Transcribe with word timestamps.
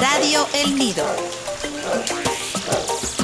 Radio 0.00 0.46
El 0.54 0.76
Nido. 0.76 1.04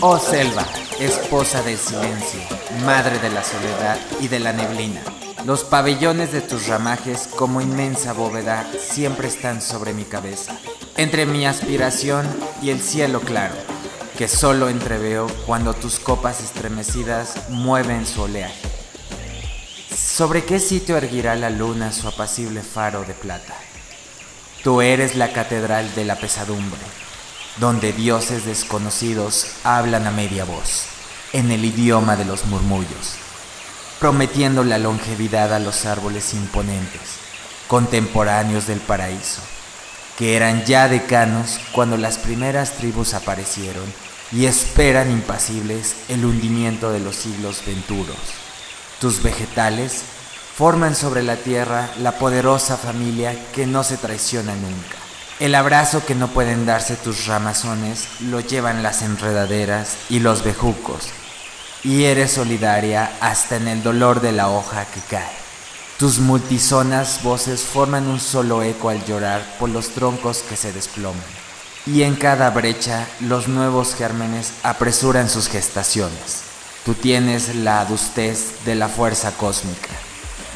Oh 0.00 0.18
selva, 0.18 0.66
esposa 1.00 1.62
del 1.62 1.78
silencio, 1.78 2.40
madre 2.84 3.18
de 3.18 3.30
la 3.30 3.42
soledad 3.42 3.98
y 4.20 4.28
de 4.28 4.40
la 4.40 4.52
neblina. 4.52 5.00
Los 5.46 5.64
pabellones 5.64 6.32
de 6.32 6.42
tus 6.42 6.66
ramajes, 6.66 7.28
como 7.28 7.62
inmensa 7.62 8.12
bóveda, 8.12 8.66
siempre 8.78 9.28
están 9.28 9.62
sobre 9.62 9.94
mi 9.94 10.04
cabeza, 10.04 10.58
entre 10.98 11.24
mi 11.24 11.46
aspiración 11.46 12.26
y 12.60 12.68
el 12.68 12.82
cielo 12.82 13.20
claro, 13.20 13.54
que 14.18 14.28
solo 14.28 14.68
entreveo 14.68 15.28
cuando 15.46 15.72
tus 15.72 15.98
copas 15.98 16.42
estremecidas 16.42 17.48
mueven 17.48 18.06
su 18.06 18.22
oleaje. 18.22 18.68
¿Sobre 19.96 20.44
qué 20.44 20.60
sitio 20.60 20.98
erguirá 20.98 21.36
la 21.36 21.48
luna 21.48 21.90
su 21.90 22.06
apacible 22.06 22.60
faro 22.60 23.02
de 23.04 23.14
plata? 23.14 23.54
Tú 24.66 24.82
eres 24.82 25.14
la 25.14 25.32
catedral 25.32 25.94
de 25.94 26.04
la 26.04 26.16
pesadumbre, 26.16 26.80
donde 27.58 27.92
dioses 27.92 28.44
desconocidos 28.46 29.52
hablan 29.62 30.08
a 30.08 30.10
media 30.10 30.44
voz, 30.44 30.86
en 31.32 31.52
el 31.52 31.64
idioma 31.64 32.16
de 32.16 32.24
los 32.24 32.46
murmullos 32.46 33.14
prometiendo 34.00 34.62
la 34.62 34.78
longevidad 34.78 35.54
a 35.54 35.58
los 35.58 35.86
árboles 35.86 36.34
imponentes, 36.34 37.00
contemporáneos 37.66 38.66
del 38.66 38.80
paraíso, 38.80 39.40
que 40.18 40.36
eran 40.36 40.64
ya 40.64 40.88
decanos 40.88 41.60
cuando 41.72 41.96
las 41.96 42.18
primeras 42.18 42.72
tribus 42.72 43.14
aparecieron 43.14 43.84
y 44.32 44.46
esperan 44.46 45.10
impasibles 45.10 45.94
el 46.08 46.24
hundimiento 46.24 46.90
de 46.90 47.00
los 47.00 47.16
siglos 47.16 47.62
venturos. 47.64 48.16
Tus 49.00 49.22
vegetales 49.22 50.02
forman 50.56 50.94
sobre 50.94 51.22
la 51.22 51.36
tierra 51.36 51.90
la 52.00 52.12
poderosa 52.12 52.78
familia 52.78 53.36
que 53.52 53.66
no 53.66 53.84
se 53.84 53.98
traiciona 53.98 54.54
nunca. 54.54 54.96
El 55.38 55.54
abrazo 55.54 56.06
que 56.06 56.14
no 56.14 56.28
pueden 56.28 56.64
darse 56.64 56.96
tus 56.96 57.26
ramazones 57.26 58.08
lo 58.20 58.40
llevan 58.40 58.82
las 58.82 59.02
enredaderas 59.02 59.98
y 60.08 60.20
los 60.20 60.42
bejucos, 60.42 61.08
y 61.84 62.04
eres 62.04 62.32
solidaria 62.32 63.12
hasta 63.20 63.56
en 63.56 63.68
el 63.68 63.82
dolor 63.82 64.22
de 64.22 64.32
la 64.32 64.48
hoja 64.48 64.86
que 64.86 65.00
cae. 65.00 65.36
Tus 65.98 66.20
multisonas 66.20 67.22
voces 67.22 67.60
forman 67.60 68.06
un 68.06 68.18
solo 68.18 68.62
eco 68.62 68.88
al 68.88 69.04
llorar 69.04 69.42
por 69.58 69.68
los 69.68 69.90
troncos 69.90 70.38
que 70.38 70.56
se 70.56 70.72
desploman. 70.72 71.22
Y 71.84 72.02
en 72.02 72.16
cada 72.16 72.48
brecha 72.48 73.06
los 73.20 73.46
nuevos 73.46 73.94
gérmenes 73.94 74.52
apresuran 74.62 75.28
sus 75.28 75.48
gestaciones. 75.48 76.44
Tú 76.86 76.94
tienes 76.94 77.54
la 77.56 77.80
adustez 77.80 78.64
de 78.64 78.74
la 78.74 78.88
fuerza 78.88 79.32
cósmica 79.32 80.05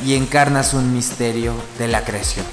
y 0.05 0.15
encarnas 0.15 0.75
un 0.75 0.95
misterio 0.95 1.55
de 1.79 1.89
la 1.89 2.05
creación. 2.05 2.47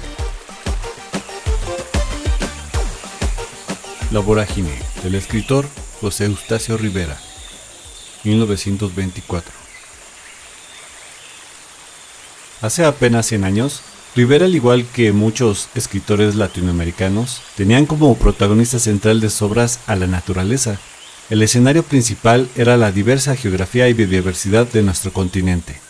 La 4.10 4.20
vorágine 4.20 4.72
del 5.02 5.14
escritor 5.14 5.66
José 6.00 6.26
Eustacio 6.26 6.76
Rivera 6.76 7.18
1924. 8.24 9.52
Hace 12.60 12.84
apenas 12.84 13.26
100 13.26 13.44
años, 13.44 13.82
Rivera, 14.16 14.46
al 14.46 14.54
igual 14.54 14.84
que 14.92 15.12
muchos 15.12 15.68
escritores 15.74 16.34
latinoamericanos, 16.34 17.40
tenían 17.56 17.86
como 17.86 18.16
protagonista 18.16 18.78
central 18.78 19.20
de 19.20 19.30
sus 19.30 19.42
obras 19.42 19.80
a 19.86 19.94
la 19.94 20.06
naturaleza. 20.06 20.78
El 21.30 21.42
escenario 21.42 21.82
principal 21.82 22.48
era 22.56 22.76
la 22.76 22.90
diversa 22.90 23.36
geografía 23.36 23.88
y 23.88 23.92
biodiversidad 23.92 24.66
de 24.66 24.82
nuestro 24.82 25.12
continente. 25.12 25.87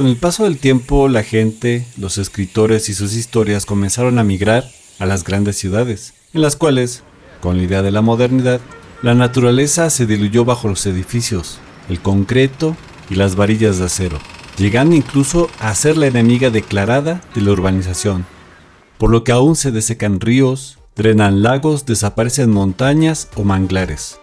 Con 0.00 0.08
el 0.08 0.16
paso 0.16 0.44
del 0.44 0.56
tiempo, 0.56 1.08
la 1.08 1.22
gente, 1.22 1.84
los 1.98 2.16
escritores 2.16 2.88
y 2.88 2.94
sus 2.94 3.14
historias 3.14 3.66
comenzaron 3.66 4.18
a 4.18 4.24
migrar 4.24 4.64
a 4.98 5.04
las 5.04 5.24
grandes 5.24 5.58
ciudades, 5.58 6.14
en 6.32 6.40
las 6.40 6.56
cuales, 6.56 7.02
con 7.42 7.58
la 7.58 7.64
idea 7.64 7.82
de 7.82 7.90
la 7.90 8.00
modernidad, 8.00 8.62
la 9.02 9.14
naturaleza 9.14 9.90
se 9.90 10.06
diluyó 10.06 10.46
bajo 10.46 10.68
los 10.68 10.86
edificios, 10.86 11.58
el 11.90 12.00
concreto 12.00 12.78
y 13.10 13.16
las 13.16 13.36
varillas 13.36 13.76
de 13.76 13.84
acero, 13.84 14.18
llegando 14.56 14.96
incluso 14.96 15.50
a 15.58 15.74
ser 15.74 15.98
la 15.98 16.06
enemiga 16.06 16.48
declarada 16.48 17.20
de 17.34 17.42
la 17.42 17.50
urbanización, 17.50 18.24
por 18.96 19.10
lo 19.10 19.22
que 19.22 19.32
aún 19.32 19.54
se 19.54 19.70
desecan 19.70 20.18
ríos, 20.18 20.78
drenan 20.96 21.42
lagos, 21.42 21.84
desaparecen 21.84 22.50
montañas 22.50 23.28
o 23.36 23.44
manglares. 23.44 24.18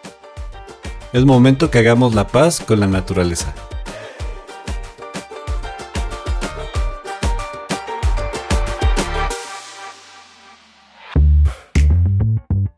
Es 1.13 1.23
momento 1.23 1.69
que 1.69 1.77
hagamos 1.77 2.15
la 2.15 2.29
paz 2.29 2.61
con 2.61 2.79
la 2.79 2.87
naturaleza. 2.87 3.53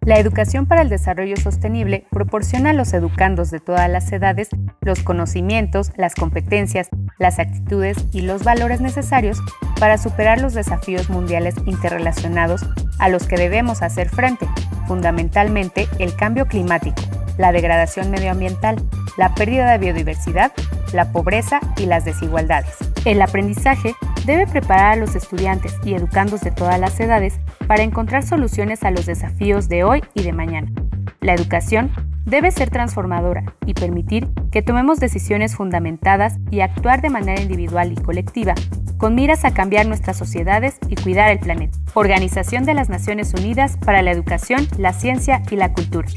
La 0.02 0.18
educación 0.18 0.66
para 0.66 0.82
el 0.82 0.90
desarrollo 0.90 1.36
sostenible 1.36 2.06
proporciona 2.10 2.70
a 2.70 2.74
los 2.74 2.94
educandos 2.94 3.52
de 3.52 3.60
todas 3.60 3.90
las 3.90 4.12
edades 4.12 4.50
los 4.82 5.04
conocimientos, 5.04 5.92
las 5.98 6.16
competencias, 6.16 6.90
las 7.18 7.38
actitudes 7.38 7.98
y 8.12 8.22
los 8.22 8.44
valores 8.44 8.82
necesarios 8.82 9.42
para 9.80 9.98
superar 9.98 10.42
los 10.42 10.54
desafíos 10.54 11.10
mundiales 11.10 11.56
interrelacionados 11.66 12.66
a 12.98 13.10
los 13.10 13.28
que 13.28 13.38
debemos 13.38 13.82
hacer 13.82 14.10
frente, 14.10 14.48
fundamentalmente 14.88 15.88
el 16.00 16.16
cambio 16.16 16.48
climático, 16.48 17.02
la 17.38 17.52
degradación 17.52 18.10
medioambiental, 18.10 18.78
la 19.18 19.36
pérdida 19.36 19.72
de 19.72 19.78
biodiversidad, 19.78 20.54
la 20.94 21.12
pobreza 21.12 21.60
y 21.78 21.86
las 21.86 22.06
desigualdades. 22.06 22.76
El 23.06 23.22
aprendizaje 23.22 23.96
debe 24.26 24.48
preparar 24.48 24.94
a 24.94 24.96
los 24.96 25.16
estudiantes 25.16 25.76
y 25.84 25.94
educandos 25.94 26.42
de 26.42 26.52
todas 26.52 26.80
las 26.80 27.00
edades 27.00 27.40
para 27.70 27.84
encontrar 27.84 28.26
soluciones 28.26 28.82
a 28.82 28.90
los 28.90 29.06
desafíos 29.06 29.70
de 29.70 29.84
hoy 29.84 30.02
y 30.16 30.24
de 30.24 30.34
mañana. 30.34 30.74
La 31.22 31.36
educación 31.36 31.92
debe 32.26 32.50
ser 32.50 32.72
transformadora 32.72 33.56
y 33.64 33.76
permitir 33.76 34.28
que 34.52 34.64
tomemos 34.64 35.00
decisiones 35.00 35.56
fundamentadas 35.56 36.38
y 36.50 36.62
actuar 36.62 37.04
de 37.04 37.12
manera 37.12 37.40
individual 37.40 37.92
y 37.92 37.96
colectiva, 37.96 38.56
con 38.98 39.14
miras 39.14 39.46
a 39.46 39.54
cambiar 39.54 39.86
nuestras 39.86 40.18
sociedades 40.18 40.78
y 40.90 40.96
cuidar 40.96 41.30
el 41.30 41.38
planeta. 41.38 41.78
Organización 41.94 42.64
de 42.66 42.74
las 42.74 42.90
Naciones 42.90 43.36
Unidas 43.36 43.78
para 43.86 44.02
la 44.02 44.14
Educación, 44.14 44.68
la 44.80 44.92
Ciencia 44.94 45.44
y 45.52 45.56
la 45.56 45.72
Cultura. 45.72 46.08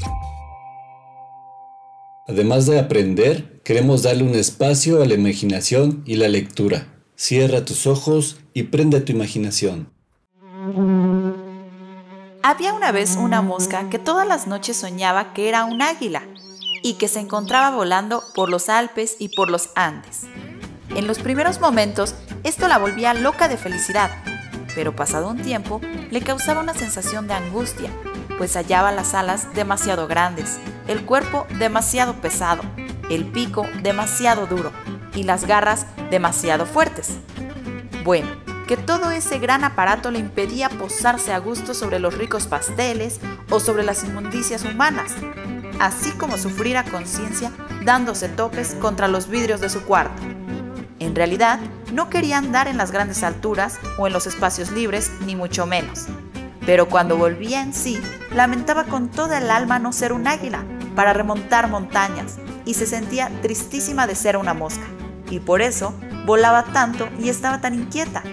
Además 2.27 2.65
de 2.65 2.79
aprender, 2.79 3.61
queremos 3.63 4.01
darle 4.01 4.23
un 4.23 4.33
espacio 4.33 5.03
a 5.03 5.05
la 5.05 5.13
imaginación 5.13 6.01
y 6.07 6.15
la 6.15 6.29
lectura. 6.29 6.87
Cierra 7.15 7.63
tus 7.63 7.85
ojos 7.85 8.39
y 8.55 8.63
prende 8.63 9.01
tu 9.01 9.11
imaginación. 9.11 9.93
Había 12.45 12.73
una 12.73 12.91
vez 12.91 13.15
una 13.15 13.41
mosca 13.41 13.89
que 13.89 13.99
todas 13.99 14.27
las 14.27 14.47
noches 14.47 14.75
soñaba 14.75 15.31
que 15.31 15.47
era 15.47 15.63
un 15.63 15.81
águila 15.81 16.23
y 16.81 16.95
que 16.95 17.07
se 17.07 17.21
encontraba 17.21 17.73
volando 17.73 18.21
por 18.35 18.49
los 18.49 18.67
Alpes 18.67 19.15
y 19.17 19.29
por 19.29 19.49
los 19.49 19.69
Andes. 19.75 20.23
En 20.89 21.07
los 21.07 21.19
primeros 21.19 21.61
momentos 21.61 22.15
esto 22.43 22.67
la 22.67 22.79
volvía 22.79 23.13
loca 23.13 23.47
de 23.47 23.55
felicidad, 23.55 24.11
pero 24.75 24.93
pasado 24.93 25.29
un 25.29 25.41
tiempo 25.41 25.79
le 26.11 26.19
causaba 26.19 26.59
una 26.59 26.73
sensación 26.73 27.29
de 27.29 27.35
angustia, 27.35 27.89
pues 28.37 28.57
hallaba 28.57 28.91
las 28.91 29.13
alas 29.13 29.53
demasiado 29.53 30.09
grandes, 30.09 30.59
el 30.89 31.05
cuerpo 31.05 31.47
demasiado 31.59 32.15
pesado, 32.15 32.61
el 33.09 33.23
pico 33.23 33.65
demasiado 33.83 34.47
duro 34.47 34.73
y 35.15 35.23
las 35.23 35.45
garras 35.45 35.85
demasiado 36.11 36.65
fuertes. 36.65 37.11
Bueno, 38.03 38.42
que 38.73 38.81
todo 38.81 39.11
ese 39.11 39.37
gran 39.37 39.63
aparato 39.63 40.09
le 40.09 40.17
impedía 40.17 40.67
posarse 40.67 41.31
a 41.31 41.37
gusto 41.37 41.75
sobre 41.75 41.99
los 41.99 42.17
ricos 42.17 42.47
pasteles 42.47 43.19
o 43.51 43.59
sobre 43.59 43.83
las 43.83 44.03
inmundicias 44.03 44.65
humanas, 44.65 45.11
así 45.79 46.09
como 46.13 46.39
sufrir 46.39 46.77
a 46.77 46.83
conciencia 46.83 47.51
dándose 47.85 48.29
topes 48.29 48.73
contra 48.81 49.07
los 49.07 49.29
vidrios 49.29 49.61
de 49.61 49.69
su 49.69 49.83
cuarto. 49.83 50.23
En 50.97 51.13
realidad, 51.13 51.59
no 51.91 52.09
quería 52.09 52.39
andar 52.39 52.67
en 52.67 52.77
las 52.77 52.89
grandes 52.89 53.21
alturas 53.21 53.77
o 53.99 54.07
en 54.07 54.13
los 54.13 54.25
espacios 54.25 54.71
libres, 54.71 55.11
ni 55.23 55.35
mucho 55.35 55.67
menos. 55.67 56.07
Pero 56.65 56.89
cuando 56.89 57.15
volvía 57.15 57.61
en 57.61 57.75
sí, 57.75 58.01
lamentaba 58.33 58.85
con 58.85 59.09
toda 59.09 59.37
el 59.37 59.51
alma 59.51 59.77
no 59.77 59.93
ser 59.93 60.13
un 60.13 60.25
águila 60.25 60.65
para 60.95 61.13
remontar 61.13 61.69
montañas 61.69 62.39
y 62.65 62.73
se 62.73 62.87
sentía 62.87 63.29
tristísima 63.43 64.07
de 64.07 64.15
ser 64.15 64.35
una 64.35 64.55
mosca. 64.55 64.87
Y 65.29 65.41
por 65.41 65.61
eso 65.61 65.93
volaba 66.25 66.63
tanto 66.73 67.07
y 67.19 67.29
estaba 67.29 67.61
tan 67.61 67.75
inquieta 67.75 68.23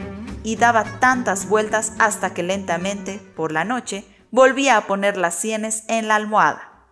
y 0.42 0.56
daba 0.56 1.00
tantas 1.00 1.48
vueltas 1.48 1.92
hasta 1.98 2.34
que 2.34 2.42
lentamente, 2.42 3.20
por 3.36 3.52
la 3.52 3.64
noche, 3.64 4.04
volvía 4.30 4.76
a 4.76 4.86
poner 4.86 5.16
las 5.16 5.34
sienes 5.34 5.84
en 5.88 6.08
la 6.08 6.16
almohada. 6.16 6.88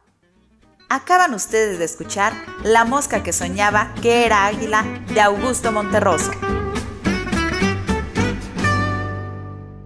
Acaban 0.91 1.35
ustedes 1.35 1.79
de 1.79 1.85
escuchar 1.85 2.33
La 2.65 2.85
mosca 2.85 3.23
que 3.23 3.33
soñaba 3.33 3.95
que 4.00 4.25
era 4.25 4.47
águila 4.47 4.85
de 5.12 5.21
Augusto 5.21 5.71
Monterroso. 5.71 6.31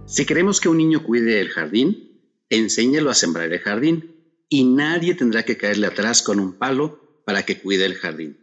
Si 0.05 0.25
queremos 0.25 0.61
que 0.61 0.69
un 0.69 0.77
niño 0.77 1.03
cuide 1.03 1.41
el 1.41 1.49
jardín, 1.49 2.21
enséñalo 2.49 3.09
a 3.09 3.15
sembrar 3.15 3.51
el 3.51 3.59
jardín 3.59 4.15
y 4.47 4.63
nadie 4.63 5.15
tendrá 5.15 5.43
que 5.43 5.57
caerle 5.57 5.87
atrás 5.87 6.21
con 6.21 6.39
un 6.39 6.53
palo 6.53 7.23
para 7.25 7.43
que 7.43 7.59
cuide 7.59 7.85
el 7.85 7.95
jardín. 7.95 8.42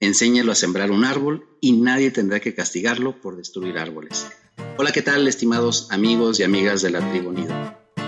Enséñalo 0.00 0.52
a 0.52 0.54
sembrar 0.54 0.92
un 0.92 1.04
árbol 1.04 1.48
y 1.60 1.72
nadie 1.72 2.12
tendrá 2.12 2.38
que 2.38 2.54
castigarlo 2.54 3.20
por 3.20 3.36
destruir 3.36 3.78
árboles. 3.78 4.28
Hola, 4.76 4.92
¿qué 4.92 5.02
tal, 5.02 5.26
estimados 5.26 5.88
amigos 5.90 6.38
y 6.38 6.44
amigas 6.44 6.82
de 6.82 6.90
la 6.90 7.10
tribu 7.10 7.32
Nido? 7.32 7.52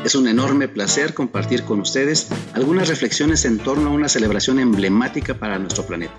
Es 0.04 0.14
un 0.14 0.28
enorme 0.28 0.68
placer 0.68 1.14
compartir 1.14 1.64
con 1.64 1.80
ustedes 1.80 2.28
algunas 2.52 2.88
reflexiones 2.88 3.44
en 3.44 3.58
torno 3.58 3.90
a 3.90 3.92
una 3.92 4.08
celebración 4.08 4.60
emblemática 4.60 5.40
para 5.40 5.58
nuestro 5.58 5.84
planeta. 5.84 6.14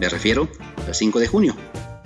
Me 0.00 0.08
refiero 0.08 0.48
al 0.86 0.94
5 0.94 1.20
de 1.20 1.26
junio, 1.26 1.54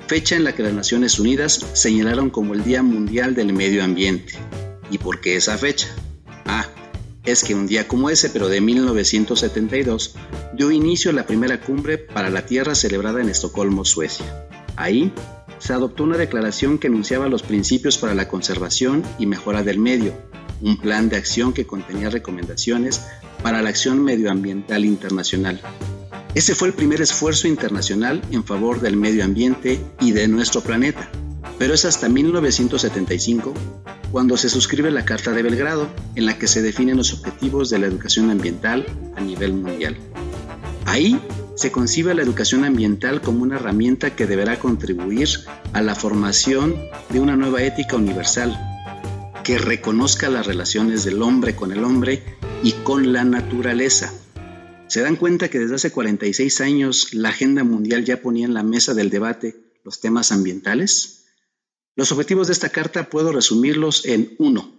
fecha 0.09 0.35
en 0.35 0.43
la 0.43 0.57
que 0.57 0.65
las 0.65 0.75
Naciones 0.75 1.21
Unidas 1.21 1.65
señalaron 1.75 2.31
como 2.31 2.53
el 2.55 2.65
Día 2.65 2.83
Mundial 2.83 3.37
del 3.37 3.53
Medio 3.53 3.85
Ambiente. 3.85 4.35
¿Y 4.91 4.99
por 4.99 5.21
qué 5.21 5.37
esa 5.37 5.57
fecha? 5.57 5.87
Ah, 6.47 6.67
es 7.31 7.45
que 7.45 7.55
un 7.55 7.67
día 7.67 7.87
como 7.87 8.11
ese, 8.11 8.31
pero 8.31 8.49
de 8.49 8.61
1972, 8.61 10.15
dio 10.55 10.71
inicio 10.71 11.11
a 11.11 11.15
la 11.15 11.27
primera 11.27 11.61
cumbre 11.61 11.99
para 11.99 12.31
la 12.31 12.47
Tierra 12.47 12.75
celebrada 12.75 13.21
en 13.21 13.29
Estocolmo, 13.29 13.85
Suecia. 13.85 14.47
Ahí 14.77 15.13
se 15.59 15.73
adoptó 15.73 16.05
una 16.05 16.17
declaración 16.17 16.79
que 16.79 16.87
enunciaba 16.87 17.29
los 17.29 17.43
principios 17.43 17.99
para 17.99 18.15
la 18.15 18.29
conservación 18.29 19.03
y 19.19 19.27
mejora 19.27 19.63
del 19.63 19.79
medio, 19.79 20.15
un 20.61 20.79
plan 20.79 21.09
de 21.09 21.17
acción 21.17 21.53
que 21.53 21.67
contenía 21.67 22.11
recomendaciones 22.11 23.03
para 23.43 23.63
la 23.63 23.69
acción 23.69 24.03
medioambiental 24.03 24.85
internacional. 24.85 25.61
Ese 26.35 26.55
fue 26.55 26.69
el 26.69 26.75
primer 26.75 27.01
esfuerzo 27.01 27.49
internacional 27.49 28.23
en 28.31 28.45
favor 28.45 28.81
del 28.81 28.97
medio 28.97 29.25
ambiente 29.25 29.81
y 30.01 30.13
de 30.13 30.29
nuestro 30.29 30.61
planeta, 30.61 31.11
pero 31.59 31.75
es 31.75 31.85
hasta 31.85 32.09
1975 32.09 33.55
cuando 34.11 34.37
se 34.37 34.49
suscribe 34.49 34.91
la 34.91 35.05
Carta 35.05 35.33
de 35.33 35.43
Belgrado, 35.43 35.89
en 36.15 36.27
la 36.27 36.39
que 36.39 36.47
se 36.47 36.63
definen 36.63 36.97
los 36.97 37.13
objetivos 37.13 37.71
de 37.71 37.79
la 37.79 37.87
educación 37.87 38.31
ambiental 38.31 38.87
a 39.17 39.21
nivel 39.21 39.53
mundial. 39.53 39.97
Ahí 40.87 41.21
se 41.55 41.73
concibe 41.73 42.15
la 42.15 42.23
educación 42.23 42.65
ambiental 42.65 43.21
como 43.21 43.43
una 43.43 43.57
herramienta 43.57 44.15
que 44.15 44.27
deberá 44.27 44.59
contribuir 44.59 45.29
a 45.73 45.83
la 45.83 45.95
formación 45.95 46.77
de 47.11 47.21
una 47.21 47.37
nueva 47.37 47.63
ética 47.63 47.97
universal 47.97 48.57
que 49.45 49.59
reconozca 49.59 50.29
las 50.29 50.47
relaciones 50.47 51.05
del 51.05 51.23
hombre 51.23 51.57
con 51.57 51.73
el 51.73 51.83
hombre 51.83 52.23
y 52.63 52.73
con 52.73 53.13
la 53.13 53.25
naturaleza. 53.25 54.13
¿Se 54.87 55.01
dan 55.01 55.17
cuenta 55.17 55.49
que 55.49 55.59
desde 55.59 55.75
hace 55.75 55.91
46 55.91 56.61
años 56.61 57.13
la 57.13 57.31
agenda 57.31 57.65
mundial 57.65 58.05
ya 58.05 58.23
ponía 58.23 58.47
en 58.47 58.55
la 58.55 58.63
mesa 58.63 58.95
del 58.95 59.11
debate 59.11 59.57
los 59.85 60.01
temas 60.01 60.33
ambientales? 60.33 61.18
Los 61.99 62.13
objetivos 62.13 62.47
de 62.47 62.53
esta 62.53 62.69
carta 62.69 63.11
puedo 63.11 63.33
resumirlos 63.33 64.07
en 64.07 64.37
uno, 64.39 64.73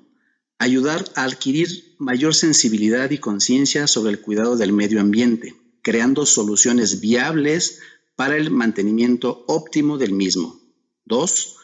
ayudar 0.57 1.03
a 1.15 1.25
adquirir 1.25 1.97
mayor 1.97 2.33
sensibilidad 2.33 3.11
y 3.11 3.17
conciencia 3.17 3.87
sobre 3.87 4.11
el 4.11 4.21
cuidado 4.21 4.55
del 4.55 4.71
medio 4.71 5.01
ambiente, 5.01 5.53
creando 5.81 6.25
soluciones 6.25 7.01
viables 7.01 7.79
para 8.15 8.37
el 8.37 8.51
mantenimiento 8.51 9.43
óptimo 9.49 9.97
del 9.97 10.13
mismo. 10.13 10.61
Dos, 11.03 11.57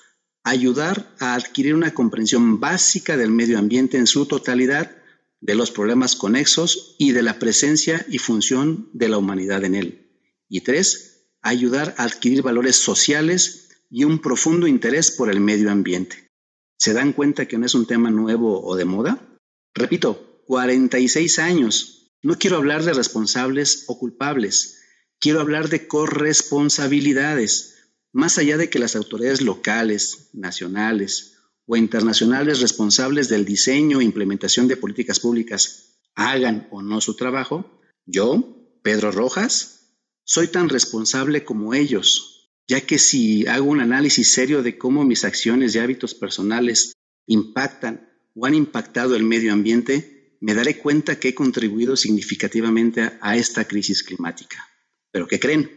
ayudar 0.43 1.15
a 1.19 1.35
adquirir 1.35 1.73
una 1.73 1.93
comprensión 1.93 2.59
básica 2.59 3.15
del 3.15 3.29
medio 3.29 3.57
ambiente 3.57 3.97
en 3.97 4.07
su 4.07 4.25
totalidad, 4.25 4.91
de 5.39 5.55
los 5.55 5.71
problemas 5.71 6.17
conexos 6.17 6.97
y 6.99 7.13
de 7.13 7.23
la 7.23 7.39
presencia 7.39 8.05
y 8.09 8.17
función 8.17 8.89
de 8.91 9.07
la 9.07 9.17
humanidad 9.17 9.63
en 9.63 9.75
él. 9.75 10.09
Y 10.49 10.61
tres, 10.61 11.29
ayudar 11.41 11.95
a 11.97 12.03
adquirir 12.03 12.41
valores 12.41 12.75
sociales 12.75 13.64
y 13.89 14.03
un 14.03 14.19
profundo 14.19 14.67
interés 14.67 15.11
por 15.11 15.29
el 15.29 15.39
medio 15.39 15.71
ambiente. 15.71 16.29
¿Se 16.77 16.93
dan 16.93 17.13
cuenta 17.13 17.47
que 17.47 17.57
no 17.57 17.65
es 17.65 17.75
un 17.75 17.85
tema 17.85 18.11
nuevo 18.11 18.61
o 18.63 18.75
de 18.75 18.85
moda? 18.85 19.39
Repito, 19.73 20.41
46 20.47 21.39
años. 21.39 22.11
No 22.21 22.37
quiero 22.37 22.57
hablar 22.57 22.83
de 22.83 22.93
responsables 22.93 23.85
o 23.87 23.97
culpables. 23.97 24.79
Quiero 25.19 25.39
hablar 25.39 25.69
de 25.69 25.87
corresponsabilidades 25.87 27.75
más 28.15 28.37
allá 28.37 28.55
de 28.55 28.69
que 28.69 28.79
las 28.79 28.95
autoridades 28.95 29.41
locales, 29.41 30.29
nacionales 30.31 31.33
o 31.65 31.75
internacionales 31.75 32.61
responsables 32.61 33.27
del 33.27 33.43
diseño 33.43 33.99
e 33.99 34.05
implementación 34.05 34.69
de 34.69 34.77
políticas 34.77 35.19
públicas 35.19 35.99
hagan 36.15 36.69
o 36.71 36.81
no 36.81 37.01
su 37.01 37.17
trabajo, 37.17 37.81
yo, 38.05 38.79
Pedro 38.83 39.11
Rojas, 39.11 39.97
soy 40.23 40.47
tan 40.47 40.69
responsable 40.69 41.43
como 41.43 41.73
ellos, 41.73 42.34
ya 42.67 42.81
que 42.81 42.97
si 42.97 43.45
hago 43.47 43.69
un 43.69 43.79
análisis 43.79 44.31
serio 44.31 44.63
de 44.63 44.77
cómo 44.77 45.03
mis 45.03 45.23
acciones 45.23 45.75
y 45.75 45.79
hábitos 45.79 46.13
personales 46.15 46.94
impactan 47.27 48.09
o 48.35 48.45
han 48.45 48.56
impactado 48.56 49.15
el 49.15 49.23
medio 49.23 49.53
ambiente, 49.53 50.38
me 50.41 50.53
daré 50.53 50.77
cuenta 50.77 51.19
que 51.19 51.29
he 51.29 51.35
contribuido 51.35 51.95
significativamente 51.95 53.12
a 53.21 53.38
esta 53.38 53.65
crisis 53.65 54.03
climática. 54.03 54.57
¿Pero 55.12 55.27
qué 55.27 55.39
creen? 55.39 55.71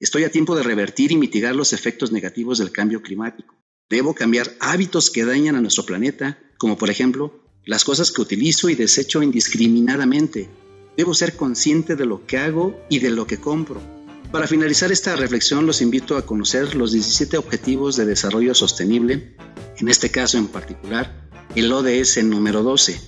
Estoy 0.00 0.24
a 0.24 0.30
tiempo 0.30 0.54
de 0.54 0.62
revertir 0.62 1.10
y 1.12 1.16
mitigar 1.16 1.56
los 1.56 1.72
efectos 1.72 2.12
negativos 2.12 2.58
del 2.58 2.70
cambio 2.70 3.02
climático. 3.02 3.56
Debo 3.90 4.14
cambiar 4.14 4.54
hábitos 4.60 5.10
que 5.10 5.24
dañan 5.24 5.56
a 5.56 5.60
nuestro 5.60 5.84
planeta, 5.84 6.38
como 6.58 6.76
por 6.76 6.90
ejemplo 6.90 7.42
las 7.64 7.84
cosas 7.84 8.12
que 8.12 8.22
utilizo 8.22 8.68
y 8.68 8.74
desecho 8.74 9.22
indiscriminadamente. 9.22 10.48
Debo 10.96 11.14
ser 11.14 11.36
consciente 11.36 11.96
de 11.96 12.06
lo 12.06 12.26
que 12.26 12.38
hago 12.38 12.78
y 12.88 13.00
de 13.00 13.10
lo 13.10 13.26
que 13.26 13.38
compro. 13.38 13.97
Para 14.32 14.46
finalizar 14.46 14.92
esta 14.92 15.16
reflexión 15.16 15.66
los 15.66 15.80
invito 15.80 16.18
a 16.18 16.26
conocer 16.26 16.74
los 16.74 16.92
17 16.92 17.38
Objetivos 17.38 17.96
de 17.96 18.04
Desarrollo 18.04 18.54
Sostenible, 18.54 19.34
en 19.78 19.88
este 19.88 20.10
caso 20.10 20.36
en 20.36 20.48
particular 20.48 21.28
el 21.54 21.72
ODS 21.72 22.22
número 22.24 22.62
12, 22.62 23.00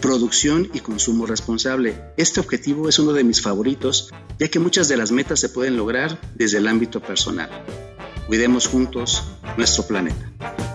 producción 0.00 0.70
y 0.72 0.78
consumo 0.78 1.26
responsable. 1.26 2.00
Este 2.16 2.38
objetivo 2.38 2.88
es 2.88 3.00
uno 3.00 3.12
de 3.12 3.24
mis 3.24 3.42
favoritos, 3.42 4.14
ya 4.38 4.48
que 4.48 4.60
muchas 4.60 4.86
de 4.86 4.96
las 4.96 5.10
metas 5.10 5.40
se 5.40 5.48
pueden 5.48 5.76
lograr 5.76 6.20
desde 6.36 6.58
el 6.58 6.68
ámbito 6.68 7.00
personal. 7.00 7.50
Cuidemos 8.28 8.68
juntos 8.68 9.24
nuestro 9.56 9.84
planeta. 9.84 10.67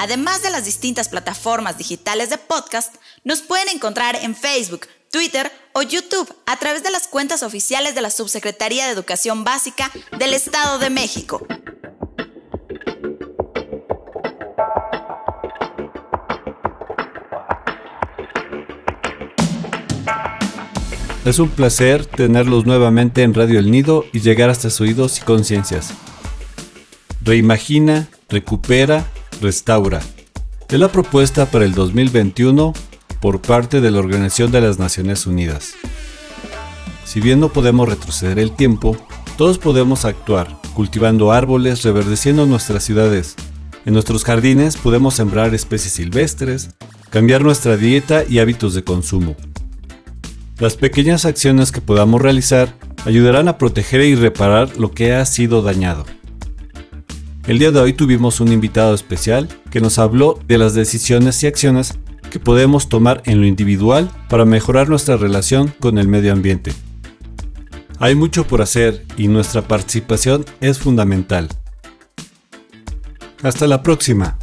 Además 0.00 0.42
de 0.42 0.48
las 0.48 0.64
distintas 0.64 1.10
plataformas 1.10 1.76
digitales 1.76 2.30
de 2.30 2.38
podcast, 2.38 2.94
nos 3.22 3.42
pueden 3.42 3.68
encontrar 3.68 4.16
en 4.16 4.34
Facebook, 4.34 4.86
Twitter 5.10 5.52
o 5.74 5.82
YouTube 5.82 6.34
a 6.46 6.56
través 6.56 6.82
de 6.82 6.90
las 6.90 7.06
cuentas 7.06 7.42
oficiales 7.42 7.94
de 7.94 8.00
la 8.00 8.08
Subsecretaría 8.08 8.86
de 8.86 8.92
Educación 8.92 9.44
Básica 9.44 9.90
del 10.18 10.32
Estado 10.32 10.78
de 10.78 10.88
México. 10.88 11.46
Es 21.26 21.38
un 21.38 21.50
placer 21.50 22.06
tenerlos 22.06 22.64
nuevamente 22.64 23.22
en 23.22 23.34
Radio 23.34 23.58
El 23.58 23.70
Nido 23.70 24.06
y 24.14 24.20
llegar 24.20 24.48
hasta 24.48 24.70
sus 24.70 24.80
oídos 24.80 25.18
y 25.18 25.20
conciencias. 25.20 25.92
Reimagina, 27.22 28.08
recupera, 28.30 29.04
restaura. 29.40 30.00
Es 30.68 30.78
la 30.78 30.92
propuesta 30.92 31.46
para 31.46 31.64
el 31.64 31.74
2021 31.74 32.72
por 33.20 33.40
parte 33.40 33.80
de 33.80 33.90
la 33.90 33.98
Organización 33.98 34.50
de 34.50 34.60
las 34.60 34.78
Naciones 34.78 35.26
Unidas. 35.26 35.74
Si 37.04 37.20
bien 37.20 37.40
no 37.40 37.48
podemos 37.48 37.88
retroceder 37.88 38.38
el 38.38 38.52
tiempo, 38.52 38.96
todos 39.36 39.58
podemos 39.58 40.04
actuar, 40.04 40.56
cultivando 40.74 41.32
árboles, 41.32 41.82
reverdeciendo 41.82 42.46
nuestras 42.46 42.84
ciudades. 42.84 43.34
En 43.84 43.94
nuestros 43.94 44.24
jardines 44.24 44.76
podemos 44.76 45.14
sembrar 45.14 45.54
especies 45.54 45.94
silvestres, 45.94 46.70
cambiar 47.10 47.42
nuestra 47.42 47.76
dieta 47.76 48.22
y 48.28 48.38
hábitos 48.38 48.74
de 48.74 48.84
consumo. 48.84 49.34
Las 50.58 50.76
pequeñas 50.76 51.24
acciones 51.24 51.72
que 51.72 51.80
podamos 51.80 52.20
realizar 52.20 52.76
ayudarán 53.06 53.48
a 53.48 53.58
proteger 53.58 54.02
y 54.02 54.14
reparar 54.14 54.76
lo 54.76 54.92
que 54.92 55.14
ha 55.14 55.24
sido 55.24 55.62
dañado. 55.62 56.04
El 57.46 57.58
día 57.58 57.70
de 57.70 57.80
hoy 57.80 57.94
tuvimos 57.94 58.40
un 58.40 58.52
invitado 58.52 58.94
especial 58.94 59.48
que 59.70 59.80
nos 59.80 59.98
habló 59.98 60.38
de 60.46 60.58
las 60.58 60.74
decisiones 60.74 61.42
y 61.42 61.46
acciones 61.46 61.98
que 62.30 62.38
podemos 62.38 62.88
tomar 62.88 63.22
en 63.24 63.40
lo 63.40 63.46
individual 63.46 64.10
para 64.28 64.44
mejorar 64.44 64.88
nuestra 64.88 65.16
relación 65.16 65.74
con 65.80 65.98
el 65.98 66.06
medio 66.06 66.32
ambiente. 66.32 66.72
Hay 67.98 68.14
mucho 68.14 68.46
por 68.46 68.62
hacer 68.62 69.04
y 69.16 69.28
nuestra 69.28 69.62
participación 69.62 70.44
es 70.60 70.78
fundamental. 70.78 71.48
Hasta 73.42 73.66
la 73.66 73.82
próxima. 73.82 74.38